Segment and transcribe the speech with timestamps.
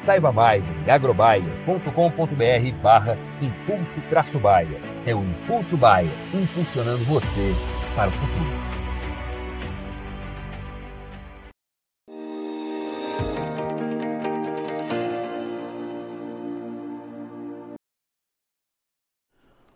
[0.00, 4.80] Saiba mais em agrobaia.com.br barra Impulso Traço Baia.
[5.04, 7.52] É o Impulso Baia, impulsionando você
[7.94, 8.68] para o futuro.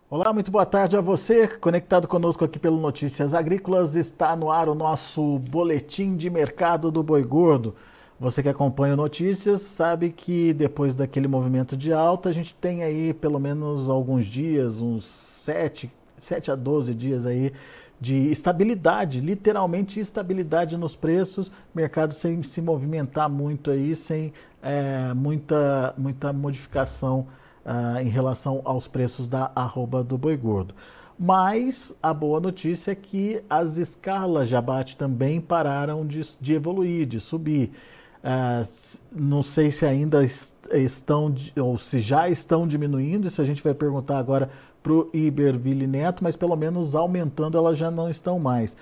[0.09, 3.95] Olá, muito boa tarde a você, conectado conosco aqui pelo Notícias Agrícolas.
[3.95, 7.75] Está no ar o nosso boletim de mercado do boi gordo.
[8.19, 13.13] Você que acompanha notícias sabe que depois daquele movimento de alta, a gente tem aí
[13.13, 17.51] pelo menos alguns dias, uns 7, 7 a 12 dias aí
[17.99, 25.93] de estabilidade, literalmente estabilidade nos preços, mercado sem se movimentar muito aí, sem é, muita,
[25.97, 27.27] muita modificação
[27.65, 30.75] uh, em relação aos preços da arroba do boi gordo.
[31.17, 37.05] Mas a boa notícia é que as escalas de abate também pararam de, de evoluir,
[37.05, 37.71] de subir.
[38.23, 40.23] Uh, não sei se ainda
[40.71, 44.49] estão, ou se já estão diminuindo, isso a gente vai perguntar agora
[44.81, 48.77] para o Iberville Neto, mas pelo menos aumentando elas já não estão mais.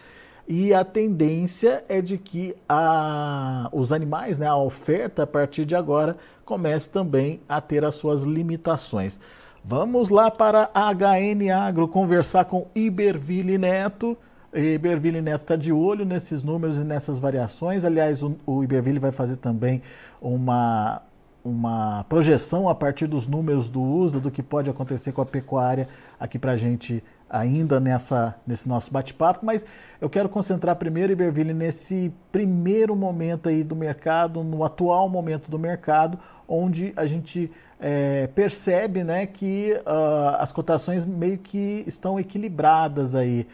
[0.48, 5.76] E a tendência é de que a, os animais, né, a oferta a partir de
[5.76, 9.20] agora, comece também a ter as suas limitações.
[9.64, 14.17] Vamos lá para a HN Agro conversar com Iberville Neto.
[14.54, 17.86] Iberville Neto está de olho nesses números e nessas variações.
[17.86, 19.82] Aliás, o, o Iberville vai fazer também
[20.22, 21.02] uma,
[21.44, 25.88] uma projeção a partir dos números do USA, do que pode acontecer com a pecuária
[26.20, 29.66] aqui para a gente ainda nessa, nesse nosso bate-papo, mas
[30.02, 35.58] eu quero concentrar primeiro, Iberville, nesse primeiro momento aí do mercado, no atual momento do
[35.58, 43.16] mercado, onde a gente é, percebe né, que uh, as cotações meio que estão equilibradas
[43.16, 43.48] aí.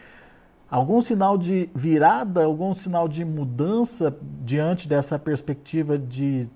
[0.70, 6.50] Algum sinal de virada, algum sinal de mudança diante dessa perspectiva de,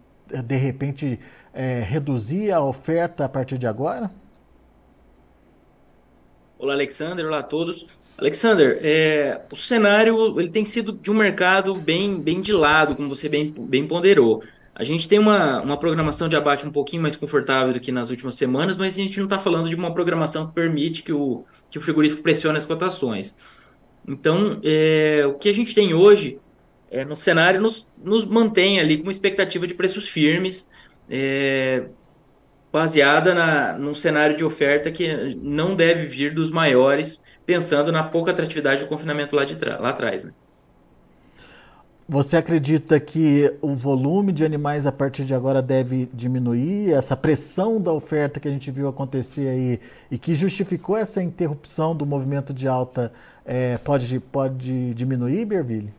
[0.46, 1.18] de repente,
[1.54, 4.12] é, reduzir a oferta a partir de agora?
[6.60, 7.26] Olá, Alexander.
[7.26, 7.88] Olá a todos.
[8.18, 13.08] Alexander, é, o cenário ele tem sido de um mercado bem, bem de lado, como
[13.08, 14.44] você bem, bem ponderou.
[14.76, 18.10] A gente tem uma, uma programação de abate um pouquinho mais confortável do que nas
[18.10, 21.46] últimas semanas, mas a gente não está falando de uma programação que permite que o,
[21.70, 23.36] que o frigorífico pressione as cotações.
[24.08, 26.40] Então, é, o que a gente tem hoje
[26.90, 30.70] é, no cenário nos, nos mantém ali com expectativa de preços firmes.
[31.10, 31.86] É,
[32.72, 38.32] baseada na, num cenário de oferta que não deve vir dos maiores, pensando na pouca
[38.32, 40.24] atratividade do confinamento lá, de lá atrás.
[40.24, 40.32] Né?
[42.08, 46.92] Você acredita que o volume de animais a partir de agora deve diminuir?
[46.92, 49.80] Essa pressão da oferta que a gente viu acontecer aí
[50.10, 53.12] e que justificou essa interrupção do movimento de alta
[53.46, 55.94] é, pode, pode diminuir, Berville?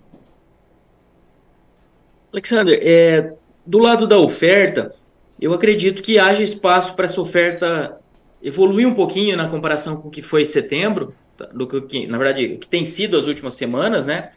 [2.33, 3.35] Alexander, é,
[3.67, 4.95] do lado da oferta,
[5.41, 7.99] eu acredito que haja espaço para essa oferta
[8.43, 12.57] evoluir um pouquinho na comparação com o que foi setembro, tá, do que, na verdade,
[12.57, 14.31] que tem sido as últimas semanas, né?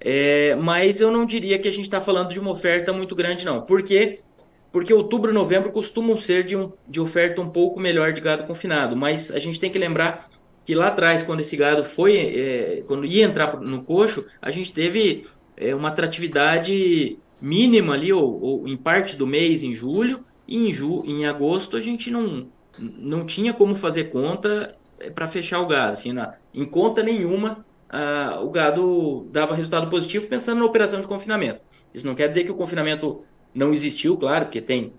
[0.00, 3.44] É, mas eu não diria que a gente está falando de uma oferta muito grande,
[3.44, 3.62] não.
[3.62, 4.20] Por quê?
[4.70, 8.44] Porque outubro e novembro costumam ser de, um, de oferta um pouco melhor de gado
[8.44, 10.28] confinado, mas a gente tem que lembrar
[10.68, 14.70] que lá atrás, quando esse gado foi, é, quando ia entrar no coxo, a gente
[14.70, 15.24] teve
[15.56, 20.70] é, uma atratividade mínima ali, ou, ou em parte do mês, em julho, e em,
[20.70, 22.48] ju, em agosto a gente não,
[22.78, 25.92] não tinha como fazer conta eh, para fechar o gado.
[25.92, 31.06] Assim, na, em conta nenhuma, ah, o gado dava resultado positivo pensando na operação de
[31.06, 31.62] confinamento.
[31.94, 33.24] Isso não quer dizer que o confinamento
[33.54, 34.92] não existiu, claro, porque tem,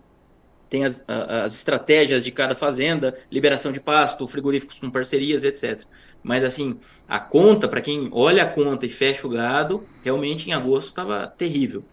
[0.69, 5.81] tem as, as estratégias de cada fazenda, liberação de pasto, frigoríficos com parcerias, etc.
[6.21, 6.77] Mas assim,
[7.07, 11.25] a conta, para quem olha a conta e fecha o gado, realmente em agosto estava
[11.27, 11.83] terrível.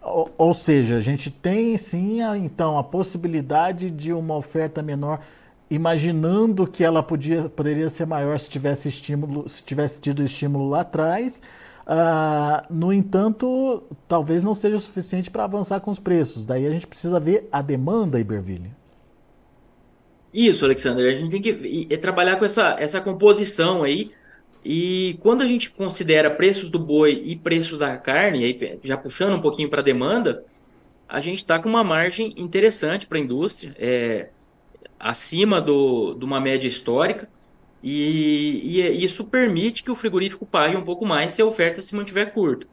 [0.00, 5.20] Ou, ou seja, a gente tem sim, então, a possibilidade de uma oferta menor
[5.70, 10.82] imaginando que ela podia, poderia ser maior se tivesse estímulo, se tivesse tido estímulo lá
[10.82, 11.40] atrás.
[11.86, 16.44] Uh, no entanto, talvez não seja o suficiente para avançar com os preços.
[16.44, 18.70] Daí a gente precisa ver a demanda, Iberville.
[20.32, 21.10] Isso, Alexander.
[21.10, 24.10] A gente tem que trabalhar com essa, essa composição aí.
[24.64, 29.34] E quando a gente considera preços do boi e preços da carne, aí já puxando
[29.34, 30.44] um pouquinho para a demanda,
[31.08, 33.74] a gente está com uma margem interessante para a indústria.
[33.76, 34.28] É,
[34.98, 37.28] acima do, de uma média histórica,
[37.82, 41.94] e, e, isso permite que o frigorífico pague um pouco mais se a oferta se
[41.94, 42.66] mantiver curta.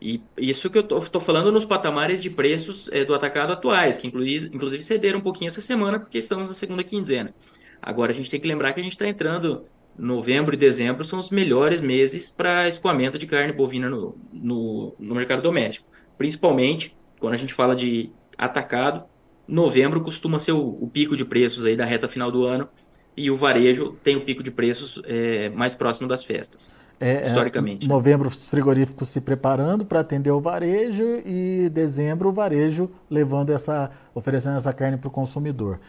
[0.00, 4.06] E isso que eu estou falando nos patamares de preços é, do atacado atuais, que
[4.06, 7.34] inclusive, inclusive cederam um pouquinho essa semana, porque estamos na segunda quinzena.
[7.80, 9.64] Agora a gente tem que lembrar que a gente está entrando
[9.98, 15.14] novembro e dezembro são os melhores meses para escoamento de carne bovina no, no, no
[15.14, 15.88] mercado doméstico.
[16.18, 19.04] Principalmente quando a gente fala de atacado,
[19.48, 22.68] novembro costuma ser o, o, pico de preços aí da reta final do ano
[23.16, 26.68] e o varejo tem o pico de preços é, mais próximo das festas,
[27.00, 27.86] é, é historicamente.
[27.86, 33.50] É, novembro, os frigoríficos se preparando para atender o varejo e dezembro o varejo levando
[33.50, 35.80] essa, oferecendo essa carne para o consumidor.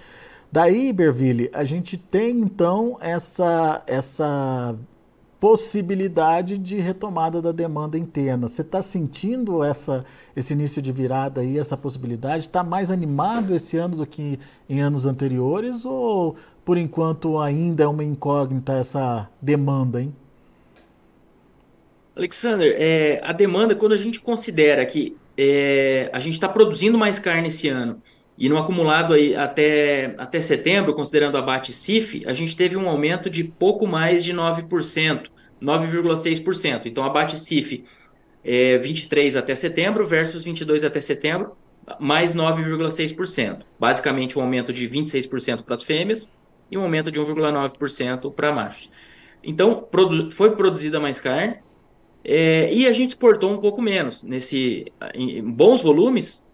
[0.49, 4.73] Daí, Berville, a gente tem então essa, essa
[5.39, 8.47] possibilidade de retomada da demanda interna.
[8.47, 12.45] Você está sentindo essa, esse início de virada aí, essa possibilidade?
[12.45, 14.39] Está mais animado esse ano do que
[14.69, 20.13] em anos anteriores ou, por enquanto, ainda é uma incógnita essa demanda, hein?
[22.13, 27.19] Alexander, é, a demanda, quando a gente considera que é, a gente está produzindo mais
[27.19, 28.01] carne esse ano
[28.37, 33.29] e no acumulado aí até, até setembro, considerando a BAT-CIF, a gente teve um aumento
[33.29, 35.27] de pouco mais de 9%,
[35.63, 36.85] 9,6%.
[36.85, 37.85] Então a BAT-CIF
[38.43, 41.55] é 23 até setembro versus 22 até setembro,
[41.97, 43.61] mais 9,6%.
[43.79, 46.29] Basicamente um aumento de 26% para as fêmeas
[46.69, 48.89] e um aumento de 1,9% para machos.
[49.43, 51.57] Então produ foi produzida mais carne
[52.23, 54.21] é, e a gente exportou um pouco menos.
[54.21, 56.45] Nesse, em bons volumes,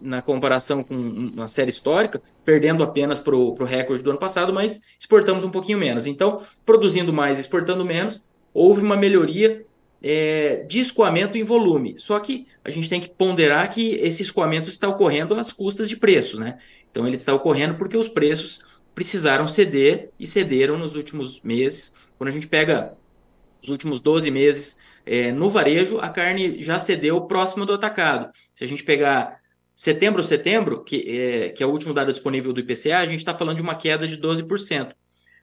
[0.00, 4.82] na comparação com uma série histórica, perdendo apenas para o recorde do ano passado, mas
[4.98, 6.06] exportamos um pouquinho menos.
[6.06, 8.20] Então, produzindo mais, exportando menos,
[8.52, 9.66] houve uma melhoria
[10.02, 11.96] é, de escoamento em volume.
[11.98, 15.96] Só que a gente tem que ponderar que esse escoamento está ocorrendo às custas de
[15.96, 16.58] preços, né?
[16.90, 18.60] Então, ele está ocorrendo porque os preços
[18.96, 21.92] precisaram ceder e cederam nos últimos meses.
[22.18, 22.94] Quando a gente pega
[23.62, 28.32] os últimos 12 meses é, no varejo, a carne já cedeu próximo do atacado.
[28.54, 29.38] Se a gente pegar
[29.76, 33.34] Setembro, setembro, que é, que é o último dado disponível do IPCA, a gente está
[33.34, 34.94] falando de uma queda de 12%.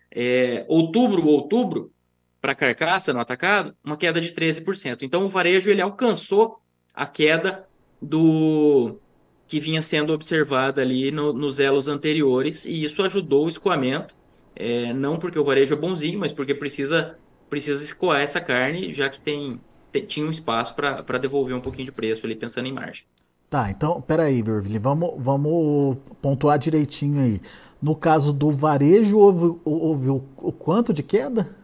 [0.10, 1.94] É, outubro, outubro,
[2.42, 5.04] para carcaça no atacado, uma queda de 13%.
[5.04, 6.60] Então o varejo ele alcançou
[6.96, 7.68] a queda
[8.02, 9.00] do
[9.48, 14.16] que vinha sendo observada ali no, nos elos anteriores e isso ajudou o escoamento,
[14.56, 17.18] é, não porque o varejo é bonzinho, mas porque precisa
[17.50, 19.60] precisa escoar essa carne, já que tem,
[19.92, 23.06] tem tinha um espaço para devolver um pouquinho de preço ali pensando em margem.
[23.48, 27.42] Tá, então, peraí, Berville, vamos, vamos pontuar direitinho aí.
[27.80, 31.56] No caso do varejo, houve, houve o, o quanto de queda?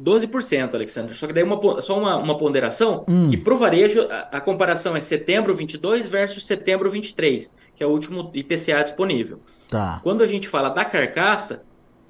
[0.00, 1.14] 12%, Alexandre.
[1.14, 3.28] Só que daí uma, só uma, uma ponderação, hum.
[3.28, 7.86] que para o varejo a, a, comparação é setembro 22 versus setembro 23, que é
[7.86, 9.40] o último IPCA disponível.
[9.68, 10.00] Tá.
[10.02, 11.62] Quando a gente fala da carcaça,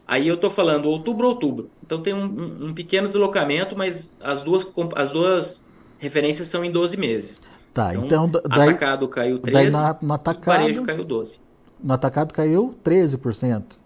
[0.07, 1.71] aí eu estou falando outubro, outubro.
[1.83, 6.71] Então tem um, um, um, pequeno deslocamento, mas as duas, as duas referências são em
[6.71, 7.43] 12 meses.
[7.73, 11.39] Tá, então, então daí, atacado caiu 13, daí na, no atacado, varejo caiu 12.
[11.83, 13.84] No atacado caiu 13%.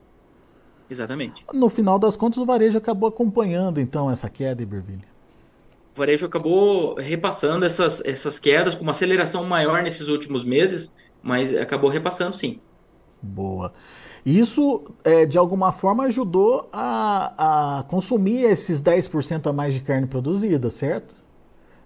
[0.91, 1.45] Exatamente.
[1.53, 5.05] No final das contas, o varejo acabou acompanhando então essa queda, Iberville.
[5.95, 11.55] O varejo acabou repassando essas, essas quedas com uma aceleração maior nesses últimos meses, mas
[11.55, 12.61] acabou repassando sim.
[13.21, 13.73] Boa.
[14.25, 20.07] Isso, é, de alguma forma, ajudou a, a consumir esses 10% a mais de carne
[20.07, 21.15] produzida, certo?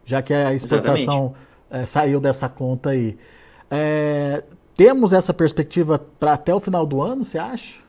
[0.04, 1.35] Já que a exportação
[1.71, 3.16] é, saiu dessa conta aí.
[3.71, 4.42] É,
[4.76, 7.81] temos essa perspectiva para até o final do ano, você acha?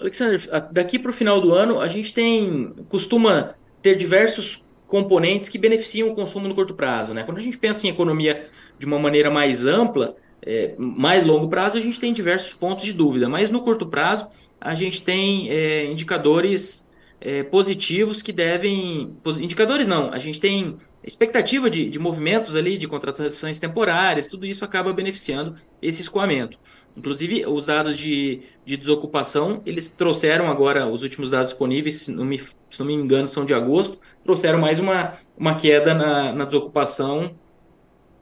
[0.00, 5.58] Alexandre, daqui para o final do ano, a gente tem costuma ter diversos componentes que
[5.58, 7.14] beneficiam o consumo no curto prazo.
[7.14, 7.22] Né?
[7.22, 8.48] Quando a gente pensa em economia
[8.78, 12.92] de uma maneira mais ampla, é, mais longo prazo, a gente tem diversos pontos de
[12.92, 14.26] dúvida, mas no curto prazo,
[14.60, 16.86] a gente tem é, indicadores
[17.24, 19.16] é, positivos que devem.
[19.40, 24.64] Indicadores não, a gente tem expectativa de, de movimentos ali, de contratações temporárias, tudo isso
[24.64, 26.58] acaba beneficiando esse escoamento.
[26.96, 32.24] Inclusive, os dados de, de desocupação, eles trouxeram agora, os últimos dados disponíveis, se não
[32.24, 36.44] me, se não me engano, são de agosto, trouxeram mais uma, uma queda na, na
[36.44, 37.34] desocupação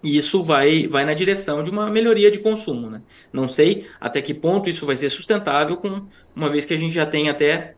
[0.03, 2.89] e isso vai, vai na direção de uma melhoria de consumo.
[2.89, 3.03] Né?
[3.33, 6.95] Não sei até que ponto isso vai ser sustentável, com, uma vez que a gente
[6.95, 7.75] já tem até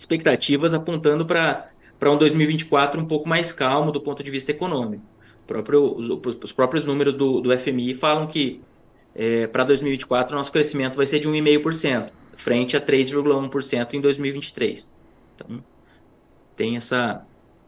[0.00, 1.70] expectativas apontando para
[2.10, 5.04] um 2024 um pouco mais calmo do ponto de vista econômico.
[5.46, 8.62] Próprio, os, os, próprios números do, do FMI falam que
[9.14, 14.90] é, para 2024 nosso crescimento vai ser de 1,5%, frente a 3,1% em 2023.
[15.34, 15.62] Então,
[16.56, 17.22] tem essa,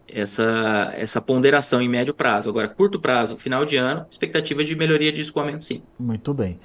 [0.08, 2.48] essa, essa ponderação em médio prazo.
[2.48, 5.82] Agora, curto prazo, final de ano, expectativa de melhoria de escoamento, sim.
[5.98, 6.58] Muito bem.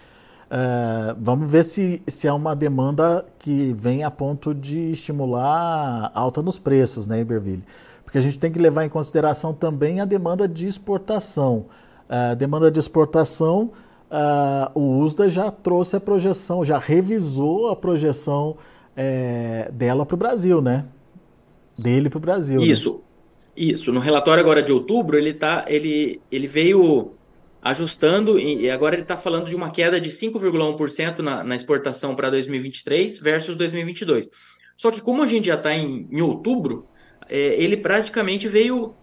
[0.48, 6.42] Uh, vamos ver se, se há uma demanda que vem a ponto de estimular alta
[6.42, 7.63] nos preços, né, Iberville?
[8.04, 11.66] Porque a gente tem que levar em consideração também a demanda de exportação.
[12.10, 13.72] Uh, demanda de exportação,
[14.10, 18.56] uh, o USDA já trouxe a projeção, já revisou a projeção
[18.96, 20.86] é, dela para o Brasil, né?
[21.77, 22.62] Dele para o Brasil.
[22.62, 22.68] Né?
[22.68, 22.94] Isso.
[22.94, 23.00] Né?
[23.58, 27.13] Isso, no relatório agora de outubro, ele, tá, ele, ele veio
[27.69, 32.29] ajustando e agora ele está falando de uma queda de 5,1% na, na exportação para
[32.29, 34.29] 2023 versus 2022.
[34.77, 36.88] Só que como a gente já está em, em, outubro,
[37.27, 38.95] é, ele praticamente veio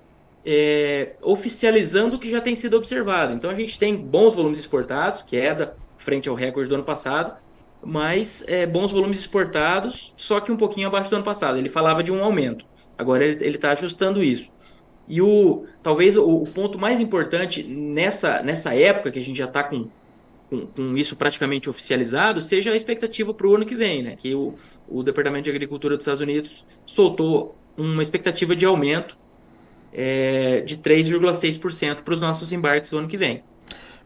[0.46, 3.34] é, oficializando o que já tem sido observado.
[3.34, 7.36] Então a gente tem bons volumes exportados, queda frente ao recorde do ano passado,
[7.82, 11.58] mas é, bons volumes exportados, só que um pouquinho abaixo do ano passado.
[11.58, 12.64] Ele falava de um aumento.
[12.96, 14.53] Agora ele está ajustando isso.
[15.08, 19.44] E o talvez o, o, ponto mais importante nessa, nessa época que a gente já
[19.44, 19.88] está com,
[20.48, 24.16] com, com, isso praticamente oficializado seja a expectativa para o ano que vem, né?
[24.16, 24.54] Que o,
[24.88, 29.16] o Departamento de Agricultura dos Estados Unidos soltou uma expectativa de aumento
[29.92, 33.42] é, de 3,6% para os nossos embarques do ano que vem.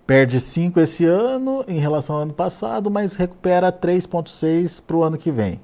[0.07, 5.19] Perde 5 esse ano em relação ao ano passado, mas recupera 3,6 para o ano
[5.19, 5.61] que vem.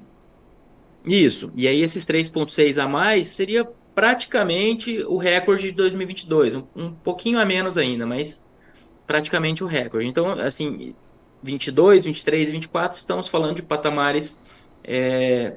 [1.03, 1.51] Isso.
[1.55, 6.55] E aí esses 3,6 a mais seria praticamente o recorde de 2022.
[6.55, 8.43] Um, um pouquinho a menos ainda, mas
[9.07, 10.07] praticamente o recorde.
[10.07, 10.93] Então, assim,
[11.41, 14.39] 22, 23 e 24 estamos falando de patamares
[14.83, 15.53] é,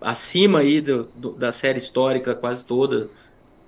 [0.00, 3.08] acima aí do, do, da série histórica quase toda.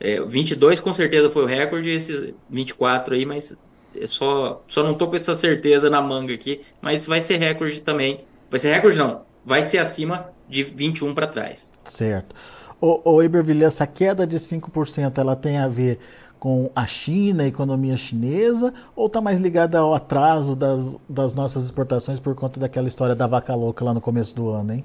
[0.01, 3.57] É, 22 com certeza foi o recorde, esses 24 aí, mas
[3.95, 7.81] é só, só não tô com essa certeza na manga aqui, mas vai ser recorde
[7.81, 8.25] também.
[8.51, 11.71] Vai ser recorde não, vai ser acima de 21 para trás.
[11.85, 12.35] Certo.
[12.81, 15.99] O, o Iberville, essa queda de 5% ela tem a ver
[16.39, 21.65] com a China, a economia chinesa, ou está mais ligada ao atraso das, das nossas
[21.65, 24.85] exportações por conta daquela história da vaca louca lá no começo do ano, hein?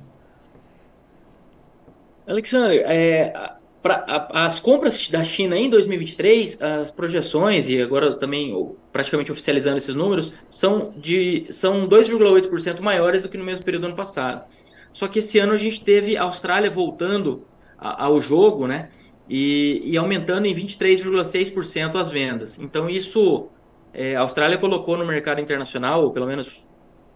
[2.28, 3.32] Alexandre, é,
[3.82, 9.78] pra, a, as compras da China em 2023, as projeções, e agora também praticamente oficializando
[9.78, 14.44] esses números, são, de, são 2,8% maiores do que no mesmo período do ano passado.
[14.92, 17.46] Só que esse ano a gente teve a Austrália voltando
[17.77, 18.89] ao jogo, né?
[19.27, 22.60] E, e aumentando em 23,6% as vendas.
[22.60, 23.50] Então isso
[23.94, 26.63] é, a Austrália colocou no mercado internacional, ou pelo menos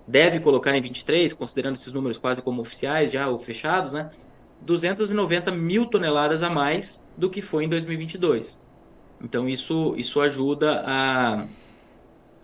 [0.07, 4.09] deve colocar em 23, considerando esses números quase como oficiais já ou fechados, né?
[4.61, 8.57] 290 mil toneladas a mais do que foi em 2022.
[9.21, 11.45] Então isso isso ajuda a,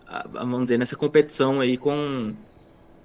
[0.06, 2.36] a vamos dizer nessa competição aí com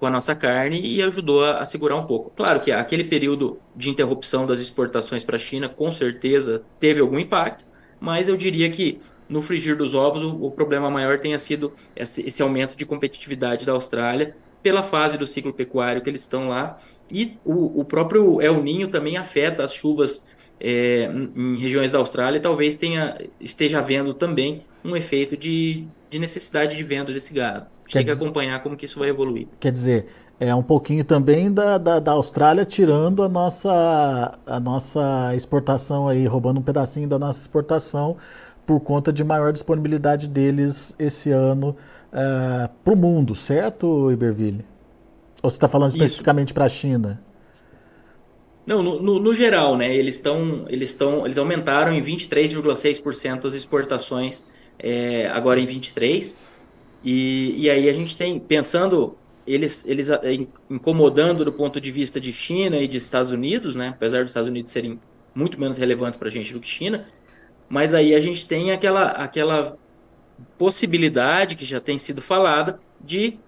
[0.00, 2.32] com a nossa carne e ajudou a, a, segurar um pouco.
[2.34, 7.18] Claro que aquele período de interrupção das exportações para a China com certeza teve algum
[7.18, 7.66] impacto,
[8.00, 12.26] mas eu diria que no frigir dos ovos o, o problema maior tenha sido esse,
[12.26, 16.80] esse, aumento de competitividade da Austrália pela fase do ciclo pecuário que eles estão lá
[17.12, 20.26] e o, o próprio El Ninho também afeta as chuvas
[20.58, 26.18] é, em regiões da Austrália e talvez tenha, esteja havendo também um efeito de, de
[26.18, 27.66] necessidade de venda desse gado.
[27.90, 29.46] Tem que acompanhar como que isso vai evoluir.
[29.60, 30.06] Quer dizer,
[30.40, 36.26] é um pouquinho também da, da, da, Austrália tirando a nossa, a nossa exportação aí,
[36.26, 38.16] roubando um pedacinho da nossa exportação
[38.66, 41.76] por conta de maior disponibilidade deles esse ano
[42.12, 44.64] uh, é, para o mundo, certo, Iberville?
[45.42, 47.20] Ou você está falando especificamente para a China?
[48.66, 49.94] Não, no, no, no, geral, né?
[49.94, 54.44] Eles estão, eles estão, eles aumentaram em 23,6% as exportações
[54.82, 56.36] é, agora em 23.
[57.02, 60.08] E, e aí a gente tem, pensando, eles, eles
[60.68, 63.88] incomodando do ponto de vista de China e de Estados Unidos, né?
[63.88, 65.00] Apesar dos Estados Unidos serem
[65.34, 67.06] muito menos relevantes para a gente do que China,
[67.68, 69.78] mas aí a gente tem aquela, aquela
[70.58, 73.38] possibilidade que já tem sido falada de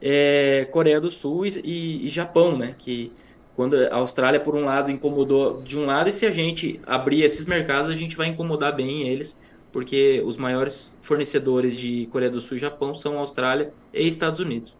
[0.00, 2.74] é, Coreia do Sul e, e Japão, né?
[2.78, 3.12] Que
[3.56, 7.22] quando a Austrália, por um lado, incomodou de um lado, e se a gente abrir
[7.22, 9.38] esses mercados, a gente vai incomodar bem eles,
[9.72, 14.74] porque os maiores fornecedores de Coreia do Sul e Japão são Austrália e Estados Unidos.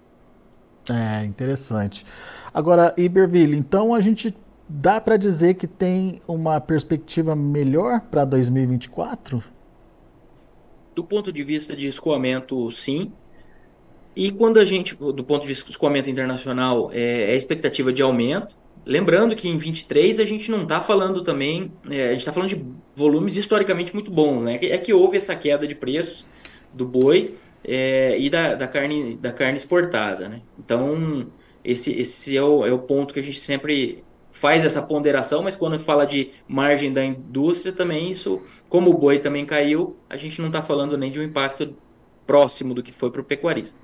[0.88, 2.04] É, interessante.
[2.52, 4.34] Agora, Iberville, então a gente
[4.68, 9.42] dá para dizer que tem uma perspectiva melhor para 2024?
[11.00, 13.10] do ponto de vista de escoamento, sim.
[14.14, 18.02] E quando a gente, do ponto de vista de escoamento internacional, é, é expectativa de
[18.02, 18.54] aumento.
[18.84, 22.48] Lembrando que em 23 a gente não está falando também, é, a gente está falando
[22.48, 22.64] de
[22.96, 24.58] volumes historicamente muito bons, né?
[24.62, 26.26] É que houve essa queda de preços
[26.72, 27.34] do boi
[27.64, 30.42] é, e da, da, carne, da carne exportada, né?
[30.58, 31.26] Então,
[31.64, 35.56] esse, esse é, o, é o ponto que a gente sempre faz essa ponderação, mas
[35.56, 40.40] quando fala de margem da indústria também, isso, como o boi também caiu, a gente
[40.40, 41.74] não está falando nem de um impacto
[42.26, 43.78] próximo do que foi para o pecuarista.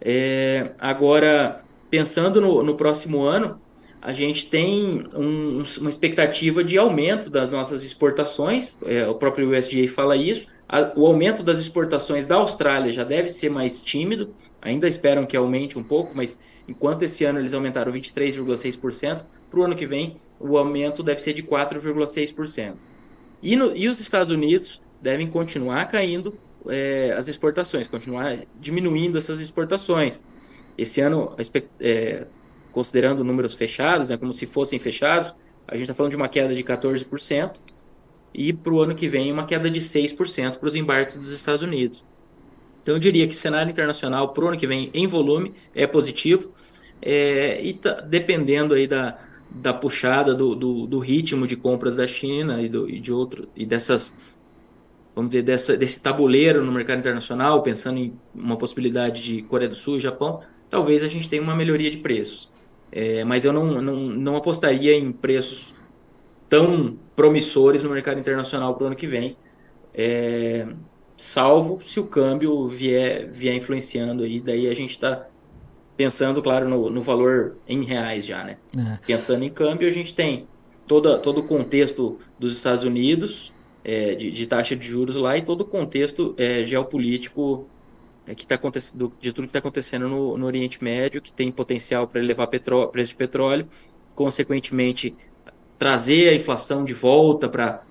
[0.00, 3.60] É, agora, pensando no, no, próximo ano,
[4.00, 9.88] a gente tem um, uma expectativa de aumento das nossas exportações, é, o próprio USDA
[9.88, 14.88] fala isso, a, o aumento das exportações da Austrália já deve ser mais tímido, ainda
[14.88, 16.38] esperam que aumente um pouco, mas
[16.68, 21.32] enquanto esse ano eles aumentaram 23,6%, para o ano que vem o aumento deve ser
[21.32, 22.74] de 4,6%.
[23.42, 26.38] E, e os Estados Unidos devem continuar caindo
[26.68, 30.22] é, as exportações, continuar diminuindo essas exportações.
[30.76, 31.34] Esse ano,
[31.80, 32.26] é,
[32.76, 35.34] considerando números fechados, né, como se fossem fechados,
[35.66, 37.58] a gente está falando de uma queda de 14%,
[38.34, 41.62] e para o ano que vem uma queda de 6% para os embarques dos Estados
[41.62, 42.04] Unidos.
[42.82, 45.86] Então eu diria que o cenário internacional para o ano que vem em volume é
[45.86, 46.52] positivo
[47.00, 49.18] é, e tá dependendo aí da,
[49.50, 53.48] da puxada do, do, do, ritmo de compras da China e, do, e de outro
[53.56, 54.14] e dessas
[55.14, 59.76] vamos dizer dessa, desse tabuleiro no mercado internacional pensando em uma possibilidade de Coreia do
[59.76, 62.54] Sul e Japão talvez a gente tenha uma melhoria de preços
[62.96, 65.74] é, mas eu não, não, não apostaria em preços
[66.48, 69.36] tão promissores no mercado internacional para o ano que vem,
[69.92, 70.66] é,
[71.14, 75.28] salvo se o câmbio vier, vier influenciando aí, daí a gente está
[75.94, 78.56] pensando, claro, no, no, valor em reais já, né?
[78.78, 78.98] É.
[79.06, 80.48] Pensando em câmbio, a gente tem
[80.86, 83.52] toda, todo o contexto dos Estados Unidos,
[83.84, 87.68] é, de, de, taxa de juros lá, e todo o contexto é, geopolítico
[88.34, 92.08] que está acontecendo, de tudo que está acontecendo no, no, Oriente Médio, que tem potencial
[92.08, 93.68] para elevar petróleo, preço de petróleo,
[94.14, 95.14] consequentemente
[95.78, 97.82] trazer a inflação de volta para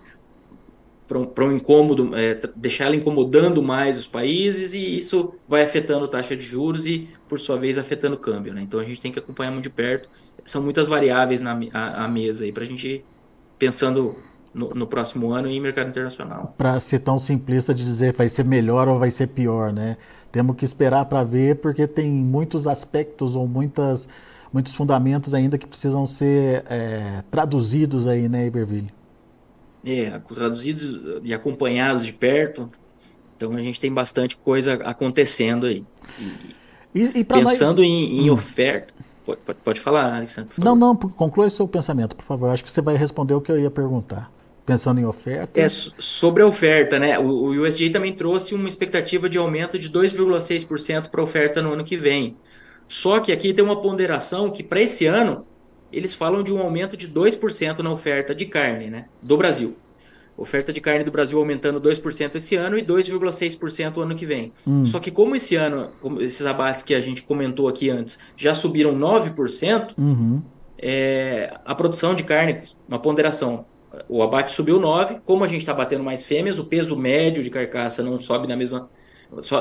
[1.08, 6.36] para um, incômodo, é, deixar ela incomodando mais os países e isso vai afetando taxa
[6.36, 8.54] de juros e, por sua vez, afetando o câmbio.
[8.56, 8.62] Né?
[8.64, 10.10] Então a gente tem que acompanhar muito de perto.
[10.46, 13.06] São muitas variáveis na a, a mesa aí para a gente
[13.60, 14.16] pensando
[14.56, 16.54] no, no, próximo ano e em mercado internacional.
[16.58, 19.98] Para ser tão simplista de dizer vai ser melhor ou vai ser pior, né?
[20.32, 24.08] Temos que esperar para ver porque tem muitos aspectos ou muitas
[24.52, 28.90] muitos fundamentos ainda que precisam ser é, traduzidos aí, né, Iberville?
[29.84, 32.70] É, traduzidos e acompanhados de perto.
[33.36, 35.84] Então a gente tem bastante coisa acontecendo aí.
[36.94, 37.88] E, e, e pensando nós...
[37.88, 38.34] em, em hum.
[38.34, 38.94] oferta.
[39.26, 40.52] Pode, pode, pode, falar, Alexandre.
[40.58, 42.52] Não, não, conclua seu pensamento, por favor.
[42.52, 44.32] Acho que você vai responder o que eu ia perguntar.
[44.66, 45.60] Pensando em oferta.
[45.60, 47.20] É, sobre a oferta, né?
[47.20, 51.74] O, o USDA também trouxe uma expectativa de aumento de 2,6% para a oferta no
[51.74, 52.36] ano que vem.
[52.88, 55.46] Só que aqui tem uma ponderação que para esse ano
[55.92, 59.76] eles falam de um aumento de 2% na oferta de carne né, do Brasil.
[60.38, 64.52] Oferta de carne do Brasil aumentando 2% esse ano e 2,6% o ano que vem.
[64.68, 64.86] Hum.
[64.86, 68.54] Só que como esse ano, como esses abates que a gente comentou aqui antes, já
[68.54, 70.42] subiram 9%, uhum.
[70.78, 73.66] é, a produção de carne, uma ponderação,
[74.08, 77.50] o abate subiu 9%, como a gente está batendo mais fêmeas, o peso médio de
[77.50, 78.90] carcaça não sobe na mesma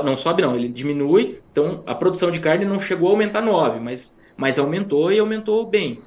[0.05, 1.41] não sobe não, ele diminui.
[1.51, 5.67] Então a produção de carne não chegou a aumentar 9, mas, mas aumentou e aumentou
[5.67, 6.01] bem,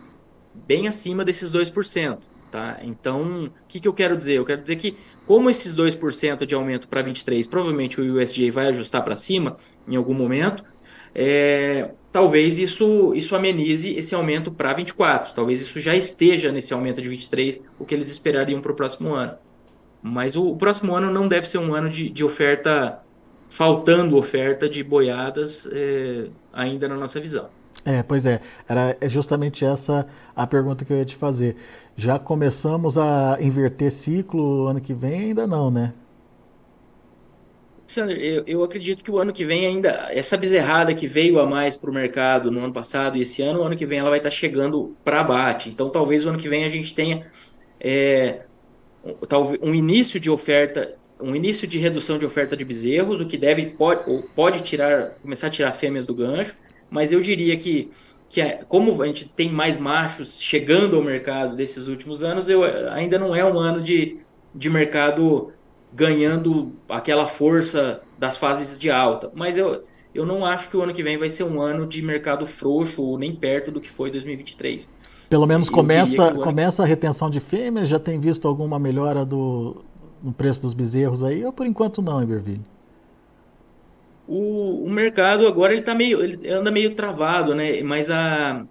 [0.53, 2.19] bem acima desses 2%.
[2.51, 2.79] Tá?
[2.81, 4.35] Então, o que, que eu quero dizer?
[4.35, 8.67] Eu quero dizer que, como esses 2% de aumento para 23, provavelmente o USDA vai
[8.67, 10.63] ajustar para cima em algum momento,
[11.19, 15.33] é, talvez isso, isso amenize esse aumento para 24.
[15.33, 19.15] Talvez isso já esteja nesse aumento de 23, o que eles esperariam para o próximo
[19.15, 19.33] ano.
[19.99, 22.99] Mas o, o, próximo ano não deve ser um ano de, de oferta
[23.49, 27.49] faltando oferta de boiadas é, ainda na nossa visão.
[27.83, 31.55] É, pois é, era justamente essa a pergunta que eu ia te fazer.
[31.95, 35.21] Já começamos a inverter ciclo ano que vem?
[35.21, 35.93] Ainda não, né?
[37.87, 41.45] Sandro, eu, eu acredito que o ano que vem ainda, essa bezerrada que veio a
[41.45, 44.09] mais para o mercado no ano passado e esse ano, o ano que vem ela
[44.09, 45.69] vai estar tá chegando para abate.
[45.69, 47.25] Então talvez o ano que vem a gente tenha
[47.79, 48.41] é,
[49.29, 53.37] talvez um início de oferta um início de redução de oferta de bezerros, o que
[53.37, 56.55] deve pode, pode tirar, começar a tirar fêmeas do gancho,
[56.89, 57.91] mas eu diria que,
[58.29, 62.63] que é, como a gente tem mais machos chegando ao mercado desses últimos anos, eu,
[62.91, 64.19] ainda não é um ano de,
[64.53, 65.51] de mercado
[65.93, 70.93] ganhando aquela força das fases de alta, mas eu, eu não acho que o ano
[70.93, 74.11] que vem vai ser um ano de mercado frouxo ou nem perto do que foi
[74.11, 74.89] 2023.
[75.29, 76.41] Pelo menos começa, ano...
[76.41, 79.83] começa a retenção de fêmeas, já tem visto alguma melhora do,
[80.23, 82.61] no preço dos bezerros aí, ou por enquanto não, Iberville?
[84.27, 87.81] O, o mercado agora ele tá meio, ele anda meio travado, né?
[87.81, 88.65] Mas a,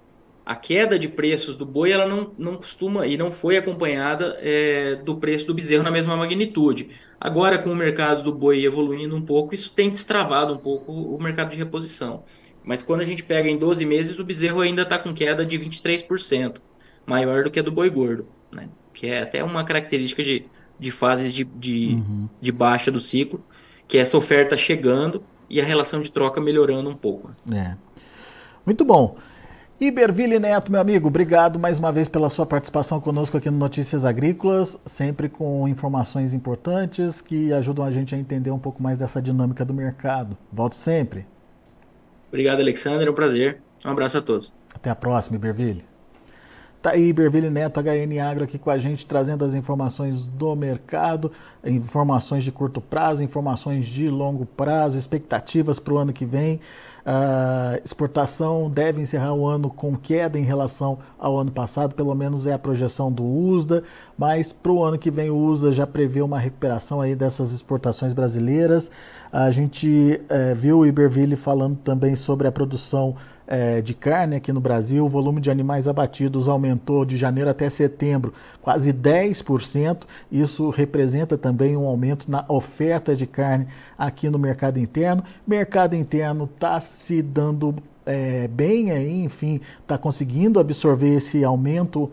[0.44, 4.96] a queda de preços do boi ela não, não costuma e não foi acompanhada é,
[4.96, 6.90] do preço do bezerro na mesma magnitude.
[7.20, 11.20] Agora, com o mercado do boi evoluindo um pouco, isso tem destravado um pouco o
[11.20, 12.24] mercado de reposição.
[12.62, 15.58] Mas quando a gente pega em 12 meses, o bezerro ainda está com queda de
[15.58, 16.56] 23%,
[17.06, 18.68] maior do que a do boi gordo, né?
[18.92, 20.44] que é até uma característica de,
[20.78, 22.28] de fases de, de, uhum.
[22.40, 23.42] de baixa do ciclo,
[23.86, 27.30] que é essa oferta chegando e a relação de troca melhorando um pouco.
[27.52, 27.76] É.
[28.64, 29.16] Muito bom.
[29.78, 34.06] Iberville Neto, meu amigo, obrigado mais uma vez pela sua participação conosco aqui no Notícias
[34.06, 39.20] Agrícolas, sempre com informações importantes que ajudam a gente a entender um pouco mais dessa
[39.20, 40.34] dinâmica do mercado.
[40.50, 41.26] Volte sempre.
[42.28, 43.58] Obrigado, Alexander, é um prazer.
[43.84, 44.50] Um abraço a todos.
[44.74, 45.84] Até a próxima, Iberville.
[46.82, 51.32] Tá aí, Berville Neto, HN Agro aqui com a gente, trazendo as informações do mercado,
[51.64, 56.60] informações de curto prazo, informações de longo prazo, expectativas para o ano que vem.
[57.04, 62.48] A exportação deve encerrar o ano com queda em relação ao ano passado, pelo menos
[62.48, 63.84] é a projeção do USDA,
[64.18, 68.12] mas para o ano que vem o USDA já prevê uma recuperação aí dessas exportações
[68.12, 68.90] brasileiras.
[69.32, 73.14] A gente é, viu o Iberville falando também sobre a produção
[73.46, 77.70] é, de carne aqui no Brasil, o volume de animais abatidos aumentou de janeiro até
[77.70, 80.02] setembro quase 10%.
[80.30, 85.22] Isso representa também um aumento na oferta de carne aqui no mercado interno.
[85.46, 92.10] Mercado interno está se dando é, bem aí, enfim, está conseguindo absorver esse aumento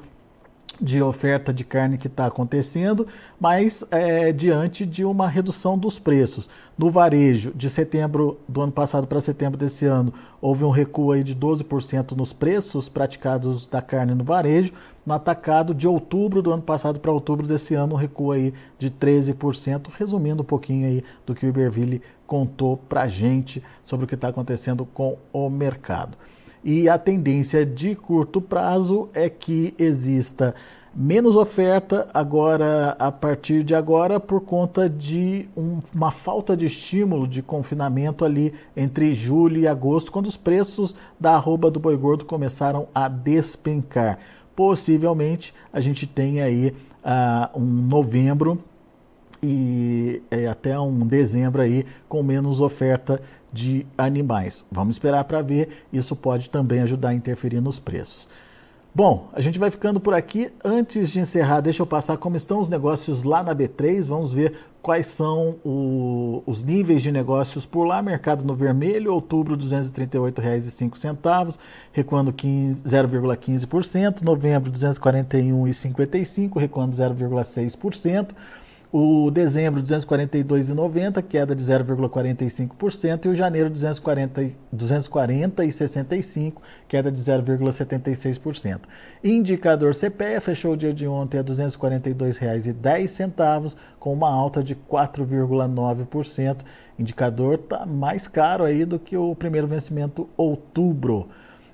[0.84, 3.08] de oferta de carne que está acontecendo,
[3.40, 6.50] mas é, diante de uma redução dos preços.
[6.78, 11.24] No varejo, de setembro do ano passado para setembro desse ano, houve um recuo aí
[11.24, 14.74] de 12% nos preços praticados da carne no varejo.
[15.06, 18.92] No atacado, de outubro do ano passado para outubro desse ano, um recuo aí de
[18.92, 24.08] 13%, resumindo um pouquinho aí do que o Iberville contou para a gente sobre o
[24.08, 26.18] que está acontecendo com o mercado.
[26.64, 30.56] E a tendência de curto prazo é que exista
[30.96, 37.28] menos oferta agora a partir de agora por conta de um, uma falta de estímulo
[37.28, 42.26] de confinamento ali entre julho e agosto, quando os preços da arroba do boi gordo
[42.26, 44.20] começaram a despencar.
[44.56, 48.64] Possivelmente a gente tem aí uh, um novembro
[49.42, 53.20] e é, até um dezembro aí com menos oferta
[53.54, 54.66] de animais.
[54.72, 58.28] Vamos esperar para ver, isso pode também ajudar a interferir nos preços.
[58.96, 60.52] Bom, a gente vai ficando por aqui.
[60.64, 64.06] Antes de encerrar, deixa eu passar como estão os negócios lá na B3.
[64.06, 68.04] Vamos ver quais são o, os níveis de negócios por lá.
[68.04, 71.58] Mercado no vermelho, outubro R$ 238,05,
[71.92, 74.22] recuando 0,15%.
[74.22, 78.30] Novembro R$ 241,55, recuando 0,6%.
[78.96, 88.82] O dezembro, 242,90, queda de 0,45%, e o janeiro, 240, 240,65, queda de 0,76%.
[89.24, 96.58] Indicador CPEA fechou o dia de ontem a R$ 242,10, com uma alta de 4,9%.
[97.00, 101.30] Indicador está mais caro aí do que o primeiro vencimento outubro.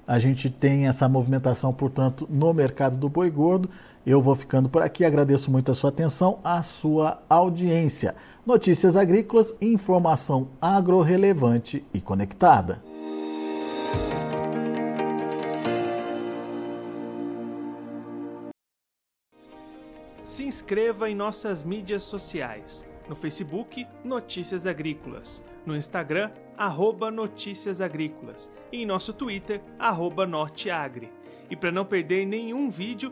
[0.07, 3.69] A gente tem essa movimentação, portanto, no mercado do boi gordo.
[4.05, 8.15] Eu vou ficando por aqui, agradeço muito a sua atenção, a sua audiência.
[8.45, 12.81] Notícias agrícolas, informação agro-relevante e conectada.
[20.23, 22.87] Se inscreva em nossas mídias sociais.
[23.09, 25.43] No Facebook, Notícias Agrícolas.
[25.65, 28.49] No Instagram, arroba Notícias Agrícolas.
[28.71, 31.11] E em nosso Twitter, arroba Norteagri.
[31.49, 33.11] E para não perder nenhum vídeo,